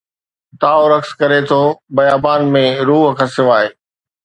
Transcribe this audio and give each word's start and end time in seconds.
تائو 0.61 0.83
رقص 0.93 1.11
ڪري 1.19 1.39
ٿو 1.49 1.61
بيابان 1.95 2.41
۾، 2.55 2.65
روح 2.87 3.05
کان 3.17 3.29
سواءِ 3.35 3.67